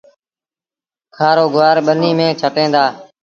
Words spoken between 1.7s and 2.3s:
ٻنيٚ